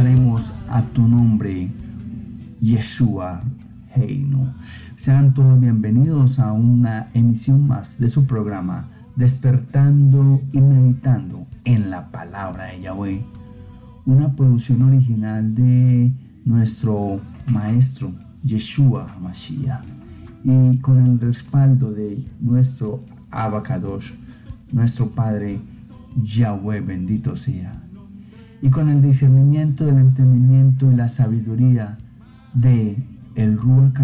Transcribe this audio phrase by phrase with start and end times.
[0.00, 1.70] cantaremos a tu nombre,
[2.58, 3.42] Yeshua
[3.94, 4.54] Heino.
[4.96, 12.10] Sean todos bienvenidos a una emisión más de su programa, Despertando y Meditando en la
[12.10, 13.22] Palabra de Yahweh.
[14.06, 16.10] Una producción original de
[16.46, 17.20] nuestro
[17.52, 18.10] maestro
[18.42, 19.84] Yeshua Mashiach
[20.44, 24.12] y con el respaldo de nuestro Abacadosh,
[24.72, 25.60] nuestro Padre
[26.22, 27.79] Yahweh bendito sea
[28.62, 31.96] y con el discernimiento del entendimiento y la sabiduría
[32.52, 32.96] de
[33.34, 33.98] el Ruach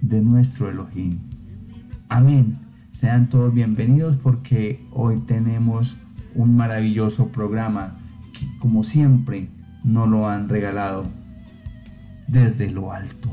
[0.00, 1.18] de nuestro Elohim.
[2.08, 2.58] Amén.
[2.90, 5.98] Sean todos bienvenidos porque hoy tenemos
[6.34, 7.92] un maravilloso programa
[8.32, 9.48] que como siempre
[9.84, 11.04] nos lo han regalado
[12.26, 13.30] desde lo alto.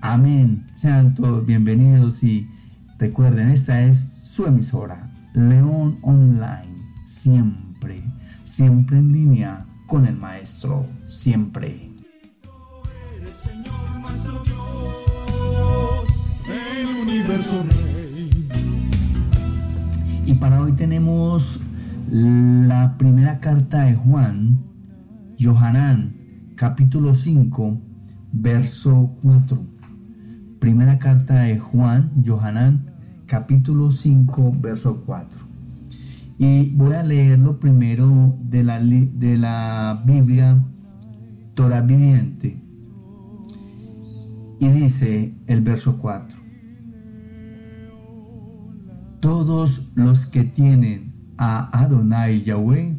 [0.00, 0.64] Amén.
[0.74, 2.48] Sean todos bienvenidos y
[2.98, 6.68] recuerden, esta es su emisora, León Online,
[7.04, 7.73] siempre
[8.44, 11.90] siempre en línea con el Maestro, siempre.
[20.26, 21.60] Y para hoy tenemos
[22.10, 24.58] la primera carta de Juan,
[25.40, 26.12] Johanán,
[26.54, 27.78] capítulo 5,
[28.32, 29.60] verso 4.
[30.60, 32.84] Primera carta de Juan, Johanán,
[33.26, 35.43] capítulo 5, verso 4.
[36.38, 40.60] Y voy a leerlo primero de la, de la Biblia
[41.54, 42.58] Torah viviente.
[44.58, 46.38] Y dice el verso 4.
[49.20, 52.96] Todos los que tienen a Adonai Yahweh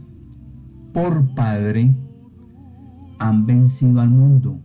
[0.93, 1.93] por Padre
[3.19, 4.59] han vencido al mundo.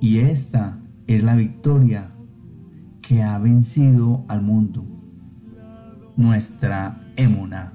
[0.00, 2.08] Y esta es la victoria
[3.02, 4.84] que ha vencido al mundo.
[6.16, 7.72] Nuestra emuna,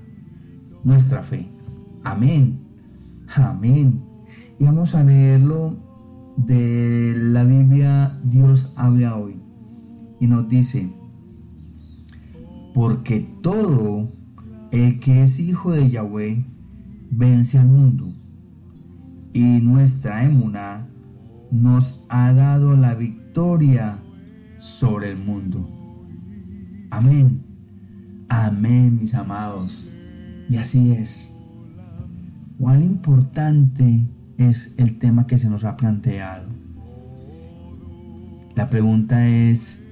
[0.83, 1.45] nuestra fe.
[2.03, 2.59] Amén.
[3.35, 4.01] Amén.
[4.59, 5.75] Y vamos a leerlo
[6.37, 9.35] de la Biblia Dios habla hoy.
[10.19, 10.89] Y nos dice,
[12.73, 14.07] porque todo
[14.71, 16.43] el que es hijo de Yahweh
[17.11, 18.11] vence al mundo.
[19.33, 20.87] Y nuestra emuna
[21.51, 23.99] nos ha dado la victoria
[24.59, 25.67] sobre el mundo.
[26.89, 27.42] Amén.
[28.35, 29.89] Amén, mis amados.
[30.49, 31.35] Y así es.
[32.57, 34.07] Cuán importante
[34.39, 36.47] es el tema que se nos ha planteado.
[38.55, 39.83] La pregunta es,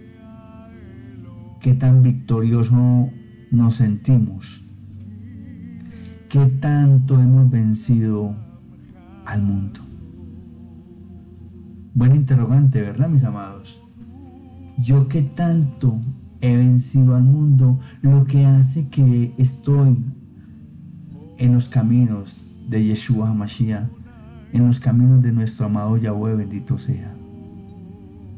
[1.60, 3.12] ¿qué tan victorioso
[3.52, 4.66] nos sentimos?
[6.28, 8.36] ¿Qué tanto hemos vencido
[9.28, 9.82] al mundo?
[11.94, 13.82] Buen interrogante, ¿verdad, mis amados?
[14.80, 16.00] ¿Yo qué tanto
[16.42, 19.98] he vencido al mundo, lo que hace que estoy
[21.38, 23.88] en los caminos de Yeshua HaMashiach,
[24.54, 27.14] en los caminos de nuestro amado Yahweh, bendito sea.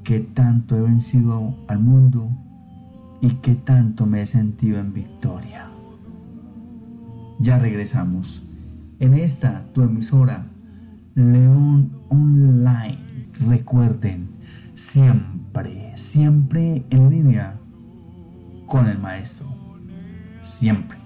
[0.03, 2.29] Qué tanto he vencido al mundo
[3.21, 5.65] y qué tanto me he sentido en victoria.
[7.39, 8.43] Ya regresamos.
[8.99, 10.45] En esta, tu emisora,
[11.15, 12.97] León Online.
[13.47, 14.27] Recuerden,
[14.75, 17.59] siempre, siempre en línea
[18.73, 19.45] con el maestro.
[20.41, 20.97] Siempre.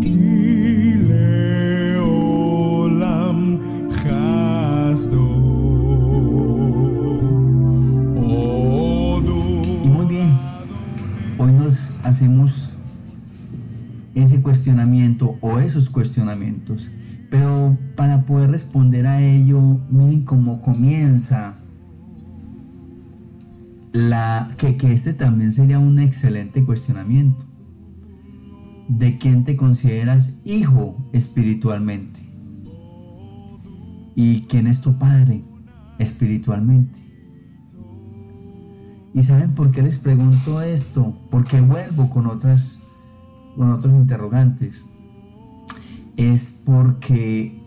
[0.00, 0.14] Y
[9.88, 10.30] muy bien,
[11.38, 12.74] hoy nos hacemos
[14.14, 16.92] ese cuestionamiento o esos cuestionamientos.
[17.28, 21.56] Pero para poder responder a ello, miren cómo comienza
[23.92, 27.44] la, que, que este también sería un excelente cuestionamiento.
[28.88, 32.20] ¿De quién te consideras hijo espiritualmente?
[34.16, 35.42] ¿Y quién es tu padre
[35.98, 36.98] espiritualmente?
[39.14, 41.16] ¿Y saben por qué les pregunto esto?
[41.30, 42.80] Porque vuelvo con otras
[43.56, 44.86] con otros interrogantes.
[46.16, 47.58] Es porque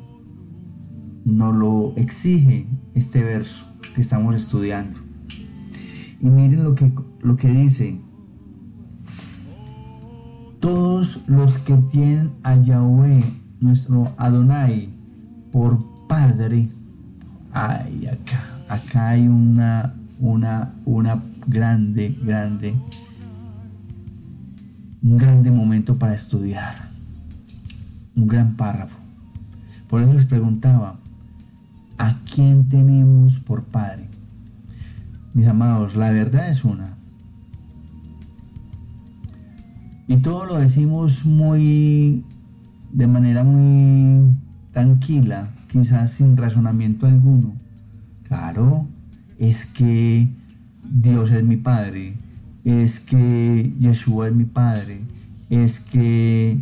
[1.25, 5.02] nos lo exige este verso que estamos estudiando.
[6.23, 6.89] Y miren lo que,
[7.21, 7.99] lo que dice.
[10.61, 13.21] Todos los que tienen a Yahweh,
[13.59, 14.87] nuestro Adonai,
[15.51, 15.77] por
[16.07, 16.69] Padre,
[17.51, 22.73] ay, acá, acá hay una, una, una grande, grande,
[25.03, 26.73] un grande momento para estudiar,
[28.15, 28.95] un gran párrafo.
[29.89, 30.95] Por eso les preguntaba,
[31.97, 34.12] ¿a quién tenemos por Padre?
[35.33, 36.93] Mis amados, la verdad es una.
[40.07, 42.23] Y todo lo decimos muy,
[42.91, 44.31] de manera muy
[44.71, 47.53] tranquila, quizás sin razonamiento alguno.
[48.27, 48.85] Claro,
[49.39, 50.27] es que
[50.83, 52.13] Dios es mi Padre,
[52.63, 54.99] es que Yeshua es mi Padre,
[55.49, 56.57] es que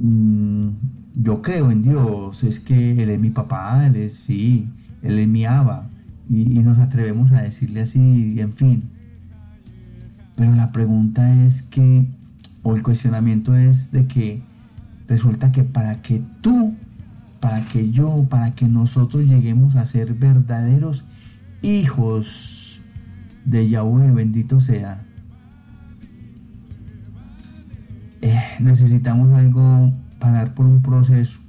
[0.00, 0.68] mm,
[1.16, 4.68] yo creo en Dios, es que Él es mi papá, Él es, sí,
[5.02, 5.88] Él es mi Abba,
[6.28, 8.82] y, nos atrevemos a decirle así, en fin.
[10.36, 12.06] Pero la pregunta es que,
[12.62, 14.42] o el cuestionamiento es de que
[15.08, 16.74] resulta que para que tú,
[17.40, 21.04] para que yo, para que nosotros lleguemos a ser verdaderos
[21.62, 22.80] hijos
[23.44, 25.04] de Yahweh, bendito sea,
[28.22, 31.40] eh, necesitamos algo, pasar por un proceso.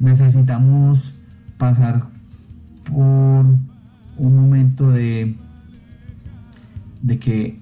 [0.00, 1.18] Necesitamos
[1.58, 2.06] pasar
[2.90, 3.46] por
[4.18, 5.34] un momento de,
[7.02, 7.58] de que,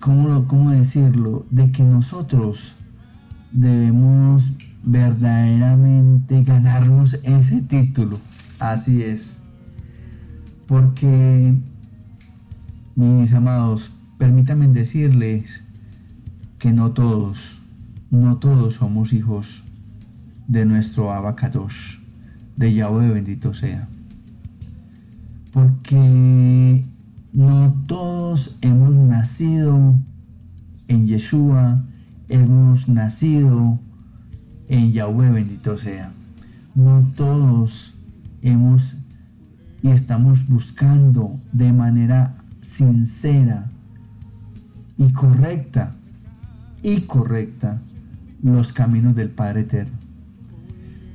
[0.00, 1.46] ¿cómo, ¿cómo decirlo?
[1.50, 2.76] De que nosotros
[3.52, 4.44] debemos
[4.84, 8.18] verdaderamente ganarnos ese título.
[8.60, 9.40] Así es.
[10.66, 11.54] Porque,
[12.94, 15.64] mis amados, permítanme decirles
[16.58, 17.62] que no todos,
[18.10, 19.64] no todos somos hijos
[20.48, 22.00] de nuestro Abacados,
[22.56, 23.88] de Yahweh bendito sea.
[25.52, 26.84] Porque
[27.32, 29.98] no todos hemos nacido
[30.88, 31.84] en Yeshua,
[32.28, 33.78] hemos nacido
[34.68, 36.12] en Yahweh bendito sea.
[36.74, 37.94] No todos
[38.42, 38.96] hemos
[39.82, 43.70] y estamos buscando de manera sincera
[44.96, 45.92] y correcta
[46.82, 47.78] y correcta
[48.42, 49.96] los caminos del Padre Eterno.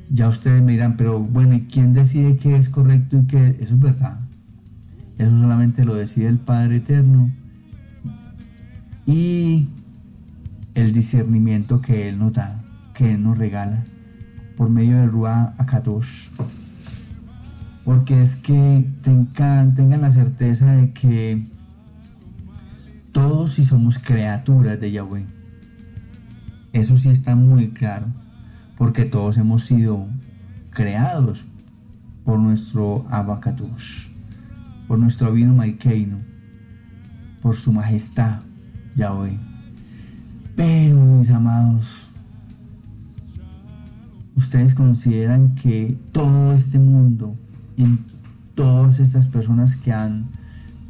[0.09, 3.57] Ya ustedes me dirán, pero bueno, ¿y quién decide qué es correcto y qué?
[3.59, 4.19] Eso es verdad.
[5.23, 7.29] Eso solamente lo decide el Padre Eterno.
[9.05, 9.67] Y
[10.75, 12.61] el discernimiento que Él nos da,
[12.93, 13.83] que Él nos regala
[14.55, 16.29] por medio del Ruah Akadosh.
[17.85, 21.45] Porque es que tengan, la certeza de que
[23.11, 25.25] todos si somos criaturas de Yahweh
[26.73, 28.07] eso sí está muy claro,
[28.79, 30.07] porque todos hemos sido
[30.71, 31.45] creados
[32.25, 34.12] por nuestro Abacatus,
[34.88, 36.18] por nuestro vino Malkeino,
[37.41, 38.39] por su majestad,
[38.95, 39.38] Yahweh.
[40.56, 42.09] Pero, mis amados,
[44.35, 47.35] ustedes consideran que todo este mundo,
[47.77, 48.00] en
[48.56, 50.25] todas estas personas que han,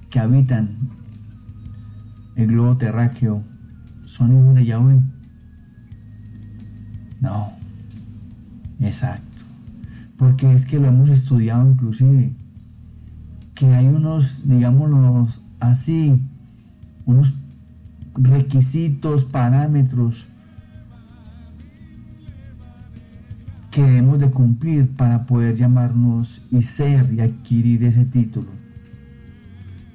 [0.10, 0.70] que habitan
[2.36, 3.42] el globo terráqueo,
[4.04, 5.00] son hijos de Yahweh.
[7.22, 7.52] No,
[8.82, 9.44] exacto.
[10.18, 12.34] Porque es que lo hemos estudiado inclusive.
[13.56, 15.28] Que hay unos, digámoslo
[15.60, 16.20] así,
[17.06, 17.34] unos
[18.16, 20.28] requisitos, parámetros
[23.72, 28.48] que debemos de cumplir para poder llamarnos y ser y adquirir ese título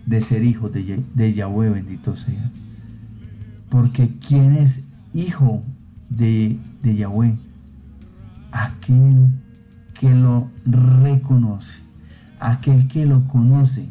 [0.08, 2.50] de ser hijo de, de Yahweh, bendito sea.
[3.68, 5.62] Porque ¿quién es hijo
[6.08, 7.36] de, de Yahweh,
[8.50, 9.28] aquel
[10.00, 11.82] que lo reconoce,
[12.40, 13.88] aquel que lo conoce,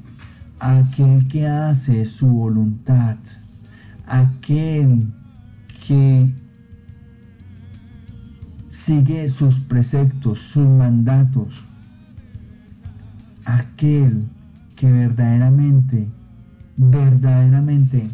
[0.59, 3.17] aquel que hace su voluntad,
[4.05, 5.11] aquel
[5.85, 6.33] que
[8.67, 11.63] sigue sus preceptos, sus mandatos,
[13.45, 14.27] aquel
[14.75, 16.07] que verdaderamente,
[16.77, 18.07] verdaderamente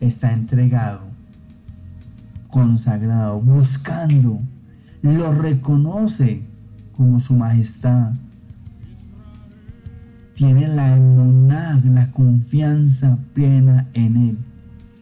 [0.00, 1.12] está entregado
[2.52, 4.38] consagrado, buscando,
[5.00, 6.42] lo reconoce
[6.92, 8.12] como su majestad.
[10.34, 14.38] Tiene la emuná, la confianza plena en él,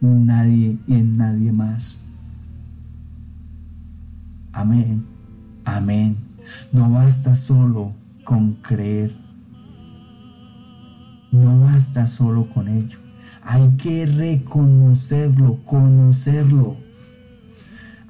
[0.02, 1.98] en nadie y en nadie más.
[4.52, 5.04] Amén,
[5.64, 6.16] amén.
[6.72, 7.92] No basta solo
[8.24, 9.14] con creer.
[11.30, 12.98] No basta solo con ello.
[13.42, 16.76] Hay que reconocerlo, conocerlo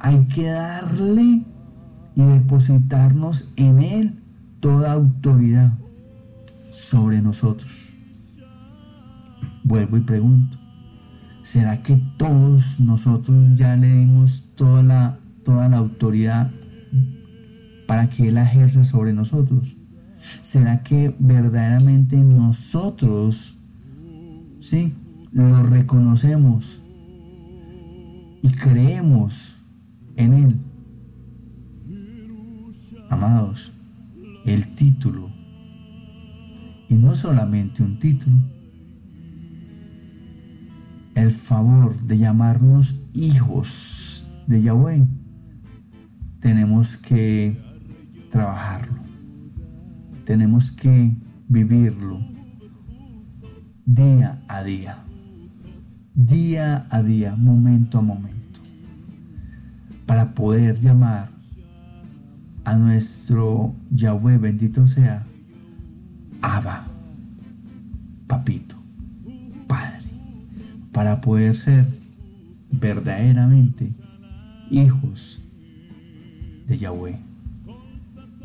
[0.00, 1.43] hay que darle
[2.17, 4.15] y depositarnos en Él
[4.61, 5.73] toda autoridad
[6.71, 7.95] sobre nosotros.
[9.65, 10.57] Vuelvo y pregunto,
[11.43, 16.50] ¿será que todos nosotros ya le dimos toda la, toda la autoridad
[17.87, 19.77] para que Él ejerza sobre nosotros?
[20.19, 23.57] ¿Será que verdaderamente nosotros,
[24.61, 24.93] sí,
[25.33, 26.83] lo reconocemos
[28.43, 29.57] y creemos
[30.17, 30.61] en Él.
[33.09, 33.73] Amados,
[34.45, 35.31] el título,
[36.90, 38.37] y no solamente un título,
[41.14, 45.06] el favor de llamarnos hijos de Yahweh,
[46.40, 47.56] tenemos que
[48.32, 48.99] trabajarlo,
[50.25, 51.16] tenemos que
[51.49, 52.18] vivirlo
[53.87, 54.99] día a día,
[56.14, 58.61] día a día, momento a momento,
[60.06, 61.28] para poder llamar
[62.64, 65.25] a nuestro Yahweh, bendito sea,
[66.42, 66.87] Abba,
[68.26, 68.76] papito,
[69.66, 70.09] padre,
[70.92, 71.87] para poder ser
[72.73, 73.90] verdaderamente
[74.70, 75.40] hijos
[76.66, 77.18] de Yahweh.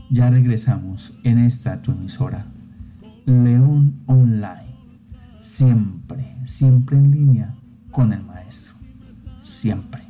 [0.10, 2.46] Ya regresamos en esta tu emisora,
[3.26, 4.76] León Online,
[5.40, 7.56] siempre, siempre en línea
[7.92, 8.76] con el Maestro,
[9.42, 10.05] siempre.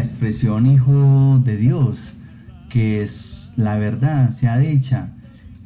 [0.00, 2.14] La expresión hijo de Dios,
[2.70, 5.12] que es la verdad sea dicha,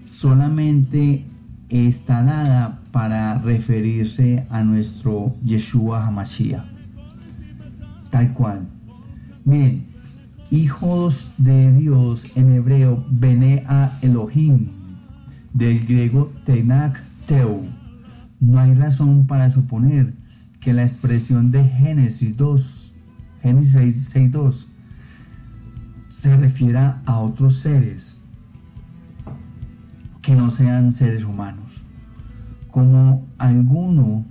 [0.04, 1.24] solamente
[1.68, 6.64] está dada para referirse a nuestro Yeshua Hamashiach.
[8.10, 8.66] Tal cual.
[9.44, 9.84] Miren,
[10.50, 14.66] hijos de Dios en hebreo, Bene a Elohim,
[15.52, 17.60] del griego Tenak Teu.
[18.40, 20.12] No hay razón para suponer
[20.58, 22.83] que la expresión de Génesis 2,
[23.44, 24.68] Génesis 6, 2,
[26.08, 28.22] se refiera a otros seres
[30.22, 31.84] que no sean seres humanos.
[32.70, 34.24] Como alguno,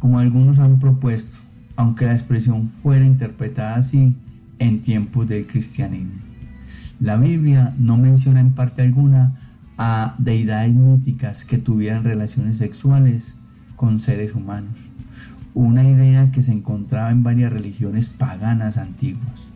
[0.00, 1.38] como algunos han propuesto,
[1.76, 4.16] aunque la expresión fuera interpretada así
[4.58, 6.20] en tiempos del cristianismo.
[6.98, 9.32] La Biblia no menciona en parte alguna
[9.76, 13.36] a deidades míticas que tuvieran relaciones sexuales
[13.76, 14.88] con seres humanos,
[15.54, 19.52] una idea que se encontraba en varias religiones paganas antiguas.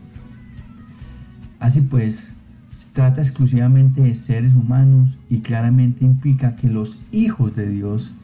[1.59, 2.33] Así pues,
[2.67, 8.15] se trata exclusivamente de seres humanos y claramente implica que los hijos de Dios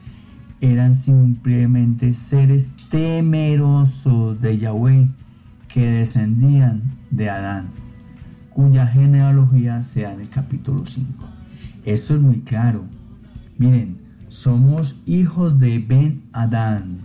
[0.60, 5.08] eran simplemente seres temerosos de Yahweh
[5.68, 7.66] que descendían de Adán,
[8.50, 11.08] cuya genealogía se da en el capítulo 5.
[11.84, 12.84] Esto es muy claro.
[13.56, 13.96] Miren,
[14.28, 16.98] somos hijos de Ben Adán,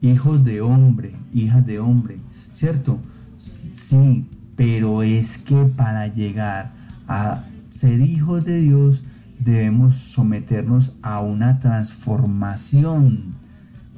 [0.00, 2.16] hijos de hombre, hijas de hombre,
[2.52, 2.98] ¿cierto?
[3.38, 4.26] Sí,
[4.56, 6.72] pero es que para llegar
[7.08, 9.04] a ser hijos de Dios
[9.38, 13.34] debemos someternos a una transformación,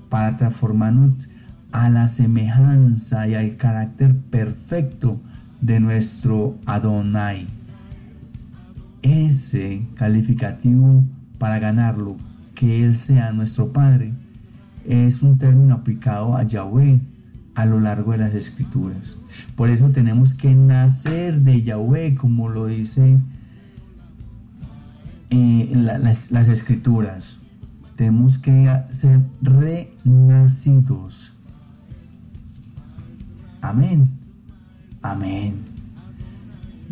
[0.08, 1.28] para transformarnos
[1.72, 5.18] a la semejanza y al carácter perfecto
[5.60, 7.46] de nuestro Adonai.
[9.00, 11.02] Ese calificativo
[11.38, 12.16] para ganarlo
[12.54, 14.12] que Él sea nuestro Padre,
[14.86, 17.00] es un término aplicado a Yahweh
[17.54, 19.16] a lo largo de las escrituras.
[19.56, 23.18] Por eso tenemos que nacer de Yahweh, como lo dice
[25.30, 27.38] eh, las, escrituras.
[27.96, 31.32] Tenemos que ser renacidos.
[33.60, 34.08] Amén.
[35.02, 35.54] Amén.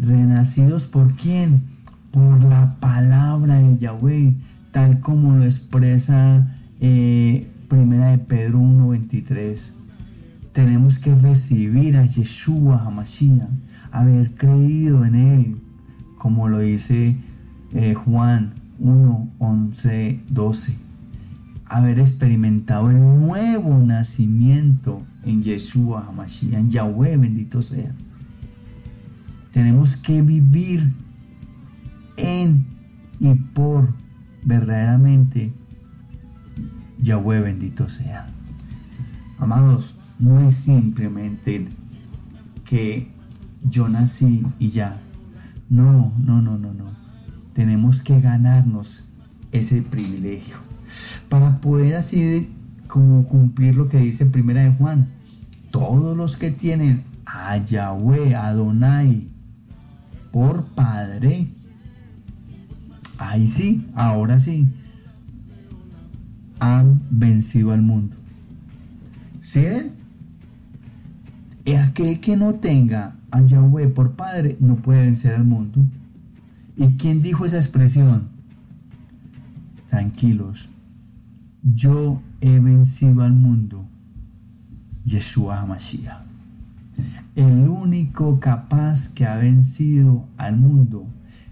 [0.01, 1.63] Renacidos por quién?
[2.11, 4.35] Por la palabra de Yahweh
[4.73, 6.47] tal como lo expresa
[6.81, 9.71] eh, Primera de Pedro 1.23.
[10.53, 13.49] Tenemos que recibir a Yeshua HaMashiach,
[13.93, 15.57] haber creído en Él,
[16.19, 17.17] como lo dice
[17.73, 20.75] eh, Juan 1, 11, 12.
[21.67, 27.93] Haber experimentado el nuevo nacimiento en Yeshua HaMashiach, en Yahweh, bendito sea.
[29.53, 30.93] Tenemos que vivir
[32.17, 32.67] en
[33.21, 33.95] y por
[34.43, 35.53] verdaderamente
[37.01, 38.27] Yahweh bendito sea.
[39.39, 41.67] Amados, no es simplemente
[42.65, 43.09] que
[43.69, 45.01] yo nací y ya.
[45.69, 46.91] No, no, no, no, no.
[47.55, 49.05] Tenemos que ganarnos
[49.53, 50.57] ese privilegio
[51.29, 52.49] para poder así
[52.89, 55.09] como cumplir lo que dice Primera de Juan.
[55.71, 59.29] Todos los que tienen a Yahweh, Adonai,
[60.33, 61.47] por Padre,
[63.19, 64.69] ahí sí, ahora sí,
[66.61, 68.17] han vencido al mundo.
[69.43, 70.01] ¿Sí ven?
[71.91, 75.85] Aquel que no tenga a Yahweh por Padre no puede vencer al mundo.
[76.77, 78.29] ¿Y quién dijo esa expresión?
[79.89, 80.69] Tranquilos,
[81.63, 83.85] yo he vencido al mundo,
[85.05, 86.23] Yeshua Mashiach.
[87.35, 91.07] El único capaz que ha vencido al mundo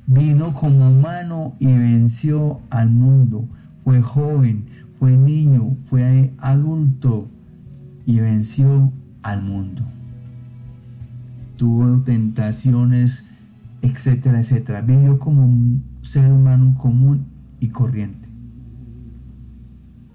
[0.06, 3.44] vino como humano y venció al mundo.
[3.84, 4.64] Fue joven,
[4.98, 7.28] fue niño, fue adulto
[8.04, 9.82] y venció al mundo.
[11.56, 13.26] tuvo tentaciones,
[13.82, 14.80] etcétera, etcétera.
[14.80, 17.26] Vivió como un ser humano común
[17.60, 18.28] y corriente.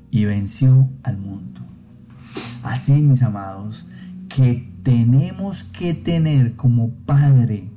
[0.09, 1.59] Y venció al mundo.
[2.63, 3.87] Así, mis amados,
[4.29, 7.67] que tenemos que tener como Padre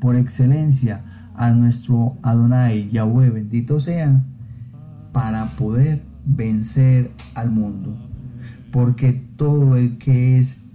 [0.00, 4.22] por excelencia a nuestro Adonai Yahweh, bendito sea,
[5.12, 7.96] para poder vencer al mundo.
[8.70, 10.66] Porque todo el que es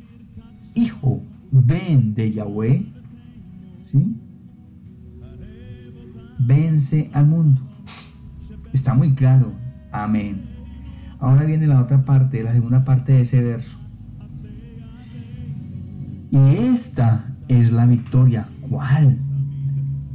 [0.75, 2.85] hijo, ven de Yahweh,
[3.81, 4.17] ¿sí?
[6.39, 7.61] Vence al mundo.
[8.73, 9.51] Está muy claro.
[9.91, 10.41] Amén.
[11.19, 13.77] Ahora viene la otra parte, la segunda parte de ese verso.
[16.31, 18.45] Y esta es la victoria.
[18.69, 19.17] ¿Cuál?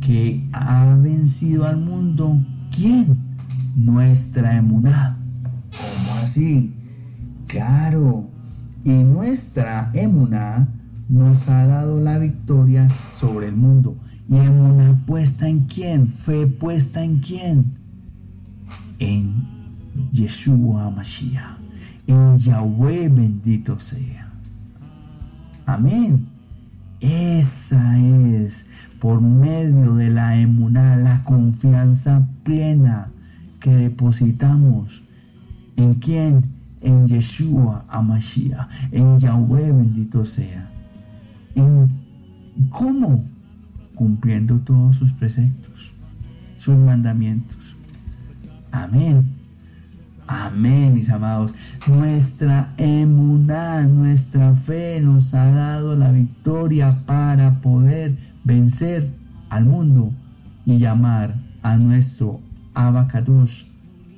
[0.01, 2.39] Que ha vencido al mundo.
[2.75, 3.17] ¿Quién?
[3.77, 5.18] Nuestra emuná.
[6.39, 6.73] ¿Cómo así?
[7.49, 8.31] Claro.
[8.85, 10.69] Y nuestra emuná
[11.09, 13.97] nos ha dado la victoria sobre el mundo.
[14.29, 16.07] ¿Y emuná puesta en quién?
[16.07, 17.65] ¿Fe puesta en quién?
[19.01, 19.35] En
[20.13, 21.59] Yeshua Mashiach.
[22.07, 24.31] En Yahweh bendito sea.
[25.67, 26.25] Amén.
[27.01, 28.67] Esa es
[29.01, 33.11] por medio de la emuná, la confianza plena
[33.61, 35.08] que depositamos.
[35.79, 36.45] ¿En quién?
[36.81, 40.69] En Yeshua Amashiach, en Yahweh bendito sea.
[41.55, 41.89] ¿En
[42.69, 43.25] cómo?
[43.95, 45.93] Cumpliendo todos sus preceptos,
[46.57, 47.77] sus mandamientos.
[48.73, 49.23] Amén.
[50.27, 51.55] Amén, mis amados.
[51.87, 59.09] Nuestra emuná, nuestra fe nos ha dado la victoria para poder vencer
[59.49, 60.13] al mundo
[60.67, 62.41] y llamar a nuestro
[62.75, 63.69] Abacados,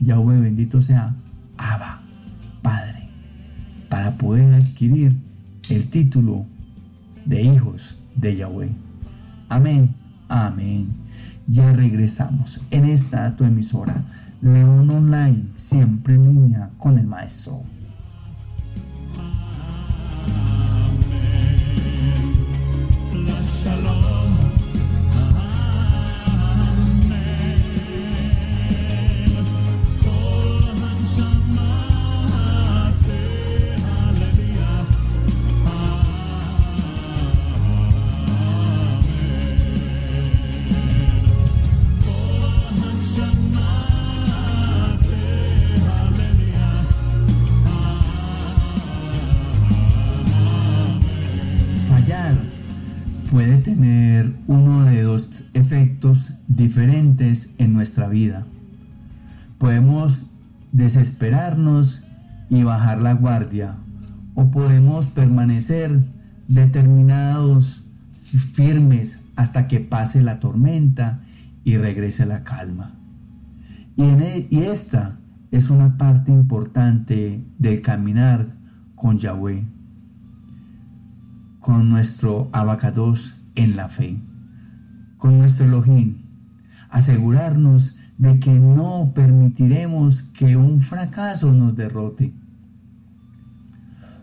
[0.01, 1.15] Yahweh bendito sea,
[1.61, 2.01] Abba,
[2.63, 3.09] Padre,
[3.91, 5.15] para poder adquirir
[5.69, 6.47] el título
[7.27, 8.71] de hijos de Yahweh.
[9.51, 9.95] Amén,
[10.29, 10.89] amén.
[11.47, 14.03] Ya regresamos en esta tu emisora
[14.41, 17.63] León Online, siempre en línea con el maestro.
[23.41, 23.80] puede
[57.59, 58.47] en nuestra vida.
[59.59, 60.31] Podemos
[60.73, 62.05] desesperarnos
[62.49, 63.75] y bajar la guardia
[64.35, 65.91] o podemos permanecer
[66.49, 67.85] determinados,
[68.55, 71.21] firmes hasta que pase la tormenta
[71.65, 72.91] y regrese la calma.
[73.97, 75.19] Y, e, y esta
[75.51, 78.47] es una parte importante del caminar
[78.95, 79.65] con Yahweh
[81.61, 84.17] con nuestro abacados en la fe,
[85.19, 86.15] con nuestro Elohim,
[86.91, 92.33] asegurarnos de que no permitiremos que un fracaso nos derrote.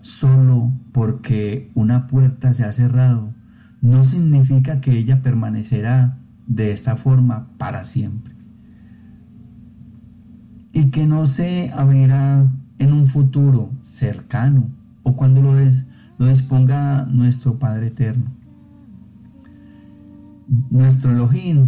[0.01, 3.33] Solo porque una puerta se ha cerrado
[3.81, 8.33] no significa que ella permanecerá de esta forma para siempre.
[10.73, 12.45] Y que no se abrirá
[12.79, 14.69] en un futuro cercano
[15.03, 15.85] o cuando lo, des,
[16.17, 18.25] lo disponga nuestro Padre Eterno.
[20.69, 21.67] Nuestro Elohim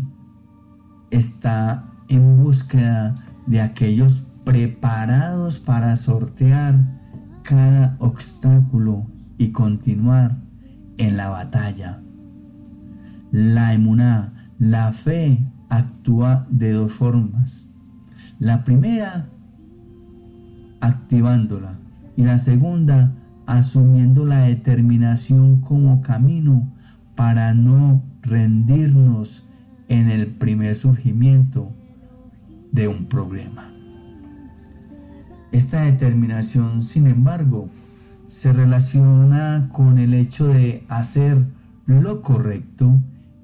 [1.12, 6.76] está en búsqueda de aquellos preparados para sortear
[7.43, 9.06] cada obstáculo
[9.38, 10.36] y continuar
[10.98, 12.00] en la batalla.
[13.32, 17.69] La emuná, la fe, actúa de dos formas.
[18.39, 19.28] La primera,
[20.82, 21.74] activándola,
[22.15, 23.12] y la segunda,
[23.45, 26.67] asumiendo la determinación como camino
[27.15, 29.48] para no rendirnos
[29.89, 31.69] en el primer surgimiento
[32.71, 33.69] de un problema.
[35.52, 37.69] Esta determinación, sin embargo,
[38.28, 41.38] se relaciona con el hecho de hacer
[41.88, 42.99] lo correcto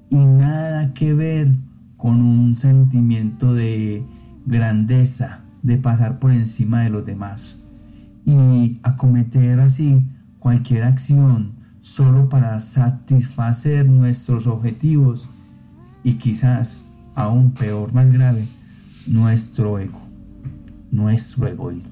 [0.08, 1.52] y nada que ver
[1.96, 4.04] con un sentimiento de
[4.46, 7.64] grandeza, de pasar por encima de los demás
[8.24, 10.04] y acometer así
[10.38, 15.28] cualquier acción solo para satisfacer nuestros objetivos
[16.06, 18.40] y quizás aún peor, más grave,
[19.08, 20.00] nuestro ego,
[20.92, 21.90] nuestro egoísmo.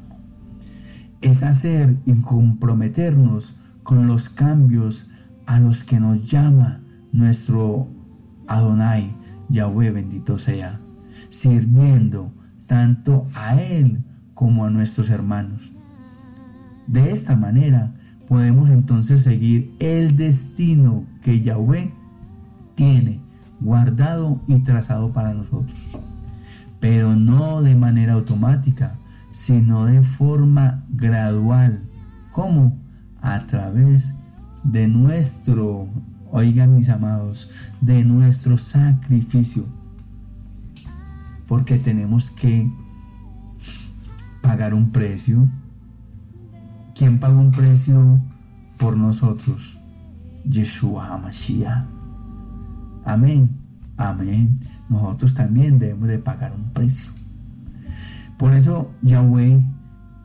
[1.21, 5.09] Es hacer y comprometernos con los cambios
[5.47, 6.81] a los que nos llama
[7.13, 7.89] nuestro
[8.47, 9.11] Adonai,
[9.49, 10.79] Yahweh bendito sea,
[11.29, 12.33] sirviendo
[12.69, 14.01] tanto a Él
[14.33, 15.73] como a nuestros hermanos.
[16.87, 17.93] De esta manera
[18.29, 21.93] podemos entonces seguir el destino que Yahweh
[22.77, 23.24] tiene
[23.61, 25.99] guardado y trazado para nosotros.
[26.81, 28.95] Pero no de manera automática,
[29.31, 31.83] sino de forma gradual.
[32.33, 32.77] ¿Cómo?
[33.21, 34.15] A través
[34.63, 35.89] de nuestro,
[36.31, 39.65] oigan mis amados, de nuestro sacrificio.
[41.49, 42.71] Porque tenemos que
[44.41, 45.49] pagar un precio.
[46.95, 48.21] ¿Quién paga un precio
[48.79, 49.79] por nosotros?
[50.45, 51.94] Yeshua HaMashiach.
[53.05, 53.49] Amén.
[53.97, 54.59] Amén.
[54.89, 57.13] Nosotros también debemos de pagar un precio.
[58.39, 59.63] Por eso Yahweh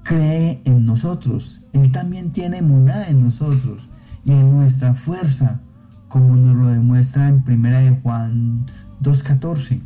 [0.03, 1.67] cree en nosotros.
[1.73, 3.87] Él también tiene emuná en nosotros
[4.25, 5.61] y en nuestra fuerza,
[6.07, 8.65] como nos lo demuestra en 1 de Juan
[9.01, 9.79] 2.14.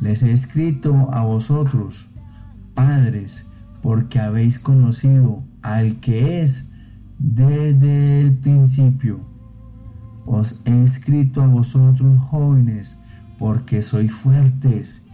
[0.00, 2.06] Les he escrito a vosotros,
[2.74, 3.48] padres,
[3.82, 6.70] porque habéis conocido al que es
[7.18, 9.29] desde el principio.
[10.26, 12.98] Os he escrito a vosotros jóvenes,
[13.38, 15.04] porque sois fuertes,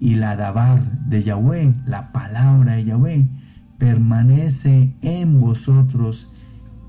[0.00, 3.28] y la dabar de Yahweh, la palabra de Yahweh,
[3.78, 6.32] permanece en vosotros,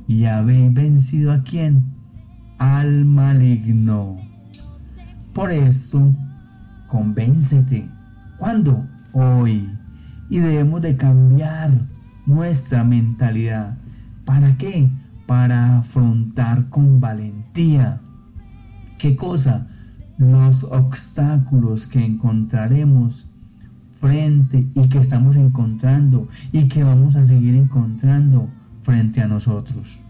[0.07, 1.83] y habéis vencido a quién?
[2.57, 4.17] Al maligno.
[5.33, 6.13] Por esto,
[6.87, 7.89] convéncete.
[8.37, 8.85] ¿Cuándo?
[9.13, 9.69] Hoy.
[10.29, 11.71] Y debemos de cambiar
[12.25, 13.77] nuestra mentalidad.
[14.25, 14.89] ¿Para qué?
[15.34, 18.00] Para afrontar con valentía.
[19.00, 19.65] ¿Qué cosa?
[20.19, 23.26] Los obstáculos que encontraremos
[24.00, 28.48] frente y que estamos encontrando y que vamos a seguir encontrando
[28.84, 30.02] frente a nosotros.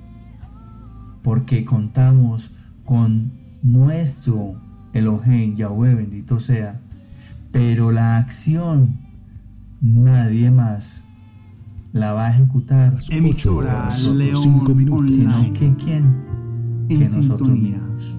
[1.23, 3.31] Porque contamos con
[3.61, 4.55] nuestro
[4.91, 6.77] Elohim, Yahweh, bendito sea.
[7.53, 8.97] Pero la acción
[9.79, 11.02] nadie más
[11.93, 12.97] la va a ejecutar.
[13.09, 15.07] Emisora León minutos.
[15.07, 16.23] Sino que quién?
[16.89, 18.17] que nosotros mismos.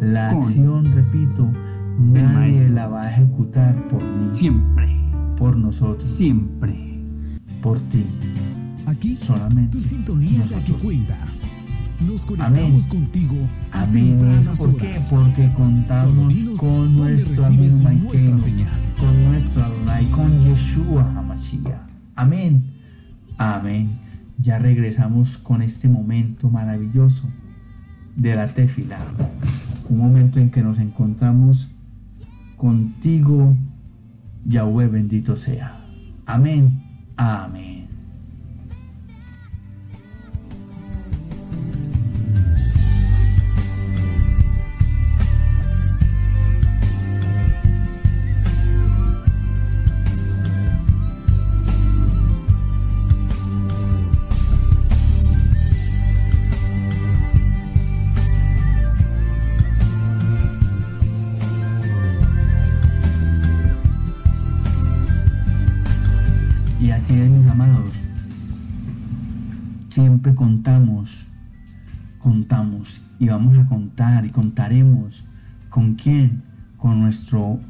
[0.00, 1.50] La acción, repito,
[1.98, 4.28] nadie la va a ejecutar por mí.
[4.30, 4.88] Siempre.
[5.36, 6.06] Por nosotros.
[6.06, 6.76] Siempre.
[7.60, 8.04] Por ti.
[8.86, 9.78] Aquí solamente.
[9.78, 11.16] Tu sintonía es la que cuenta.
[12.06, 13.36] Nos conectamos contigo
[13.72, 14.18] a Amén.
[14.58, 14.94] ¿Por qué?
[15.10, 18.36] Porque contamos con nuestro amigo Maikeno,
[18.98, 21.86] con nuestro Adonai, con Yeshua HaMashiach.
[22.16, 22.75] Amén.
[23.38, 23.88] Amén.
[24.38, 27.28] Ya regresamos con este momento maravilloso
[28.16, 28.98] de la tefila.
[29.88, 31.70] Un momento en que nos encontramos
[32.56, 33.56] contigo,
[34.44, 35.78] Yahweh bendito sea.
[36.26, 36.82] Amén.
[37.16, 37.65] Amén.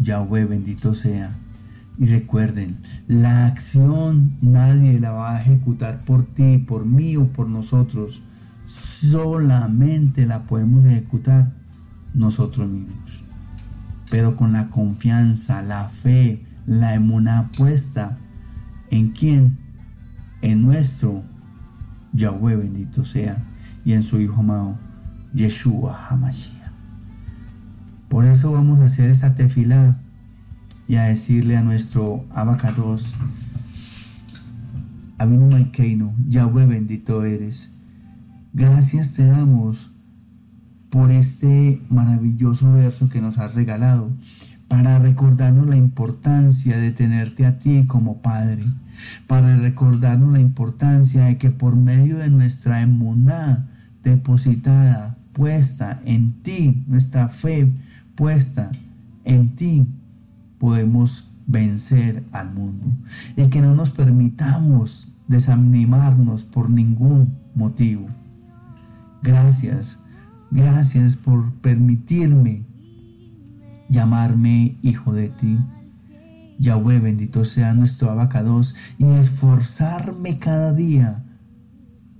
[0.00, 1.30] Yahweh bendito sea.
[1.98, 2.76] Y recuerden,
[3.08, 8.22] la acción nadie la va a ejecutar por ti, por mí o por nosotros.
[8.64, 11.52] Solamente la podemos ejecutar
[12.14, 13.22] nosotros mismos.
[14.10, 18.16] Pero con la confianza, la fe, la emuná puesta
[18.90, 19.56] en quién?
[20.42, 21.22] En nuestro
[22.12, 23.36] Yahweh bendito sea,
[23.84, 24.76] y en su Hijo amado,
[25.34, 26.55] Yeshua Hamashiach.
[28.08, 29.96] Por eso vamos a hacer esta tefilá
[30.88, 33.14] y a decirle a nuestro abacados,
[35.18, 37.72] Abinu Malkeino, Yahweh bendito eres.
[38.52, 39.90] Gracias te damos
[40.90, 44.10] por este maravilloso verso que nos has regalado
[44.68, 48.62] para recordarnos la importancia de tenerte a ti como Padre
[49.26, 53.66] para recordarnos la importancia de que por medio de nuestra emuná
[54.02, 57.70] depositada, puesta en ti, nuestra fe
[58.16, 58.70] puesta
[59.24, 59.86] en ti,
[60.58, 62.84] podemos vencer al mundo.
[63.36, 68.06] Y que no nos permitamos desanimarnos por ningún motivo.
[69.22, 70.00] Gracias,
[70.50, 72.64] gracias por permitirme
[73.88, 75.58] llamarme hijo de ti.
[76.58, 81.22] Yahweh bendito sea nuestro abacados y esforzarme cada día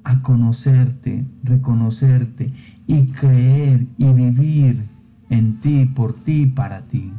[0.05, 2.53] a conocerte, reconocerte
[2.87, 4.96] y creer y vivir
[5.31, 7.13] en ti, por ti, para ti,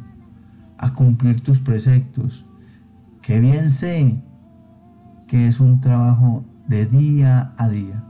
[0.77, 2.45] a cumplir tus preceptos,
[3.21, 4.19] que bien sé
[5.27, 8.03] que es un trabajo de día a día,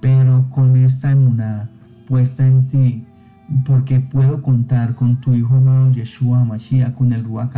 [0.00, 1.70] pero con esta emuná
[2.06, 3.06] puesta en ti,
[3.64, 7.50] porque puedo contar con tu Hijo amado Yeshua Mashiach, con el Ruach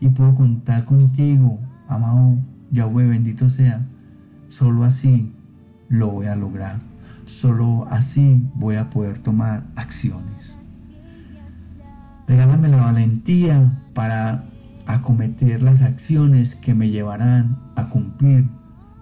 [0.00, 1.58] y puedo contar contigo,
[1.88, 2.38] amado
[2.70, 3.84] Yahweh, bendito sea.
[4.48, 5.32] Solo así
[5.88, 6.76] lo voy a lograr.
[7.24, 10.59] Solo así voy a poder tomar acciones.
[12.30, 14.44] Regálame la valentía para
[14.86, 18.48] acometer las acciones que me llevarán a cumplir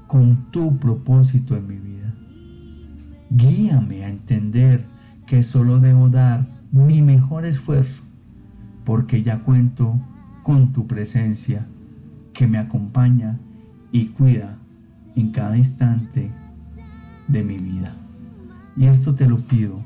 [0.07, 2.15] con tu propósito en mi vida.
[3.29, 4.83] Guíame a entender
[5.27, 8.03] que solo debo dar mi mejor esfuerzo
[8.87, 10.01] porque ya cuento
[10.43, 11.67] con tu presencia
[12.33, 13.39] que me acompaña
[13.93, 14.57] y cuida
[15.17, 16.31] en cada instante
[17.27, 17.95] de mi vida.
[18.75, 19.85] Y esto te lo pido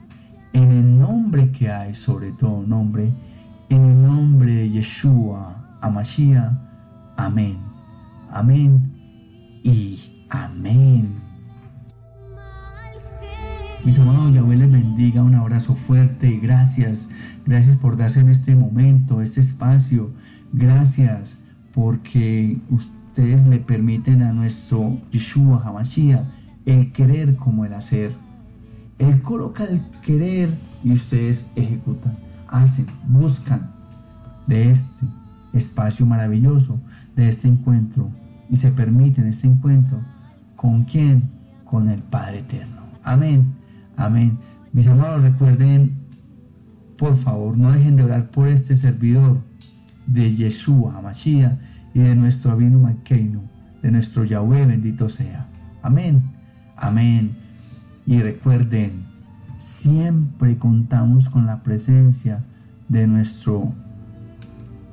[0.52, 3.10] en el nombre que hay sobre todo nombre,
[3.74, 6.58] en el nombre de Yeshua, Amashia.
[7.16, 7.56] Amén.
[8.30, 8.82] Amén
[9.64, 11.08] y amén.
[13.84, 17.08] Mis amados, Yahweh les bendiga, un abrazo fuerte y gracias,
[17.46, 20.10] gracias por darse en este momento, este espacio,
[20.52, 21.38] gracias
[21.72, 26.24] porque ustedes le permiten a nuestro Yeshua Hamashiach
[26.66, 28.12] el querer como el hacer.
[28.98, 30.50] Él coloca el querer
[30.84, 32.14] y ustedes ejecutan,
[32.52, 33.72] hacen, buscan
[34.46, 35.06] de este
[35.52, 36.80] espacio maravilloso,
[37.16, 38.10] de este encuentro
[38.48, 39.98] y se permiten este encuentro.
[40.54, 41.28] ¿Con quién?
[41.64, 42.82] Con el Padre Eterno.
[43.02, 43.52] Amén.
[43.96, 44.38] Amén.
[44.72, 45.92] Mis amados, recuerden,
[46.98, 49.42] por favor, no dejen de orar por este servidor
[50.06, 51.58] de Yeshua Mashiach
[51.94, 53.40] y de nuestro Abino Makeinu,
[53.82, 55.46] de nuestro Yahweh, bendito sea.
[55.82, 56.22] Amén.
[56.76, 57.34] Amén.
[58.06, 59.01] Y recuerden,
[59.62, 62.42] siempre contamos con la presencia
[62.88, 63.72] de nuestro,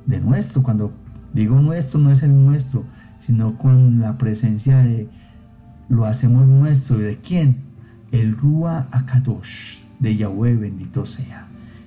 [0.06, 0.92] de nuestro, cuando
[1.34, 2.84] digo nuestro, no es el nuestro,
[3.18, 5.08] sino con la presencia de,
[5.88, 7.56] lo hacemos nuestro, ¿y de quién?
[8.12, 11.46] El Rúa Akadosh, de Yahweh, bendito sea,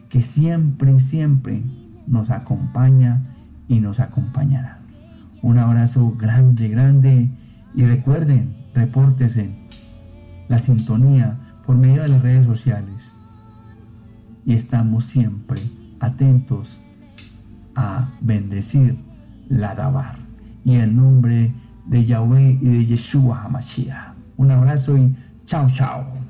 [0.09, 1.63] que siempre, siempre
[2.05, 3.21] nos acompaña
[3.67, 4.79] y nos acompañará.
[5.41, 7.29] Un abrazo grande, grande,
[7.75, 9.49] y recuerden, repórtese
[10.47, 13.13] la sintonía por medio de las redes sociales.
[14.45, 15.61] Y estamos siempre
[15.99, 16.81] atentos
[17.75, 18.97] a bendecir
[19.49, 20.15] la Dabar
[20.65, 21.51] y el nombre
[21.85, 24.13] de Yahweh y de Yeshua HaMashiach.
[24.37, 26.22] Un abrazo y chao, chao.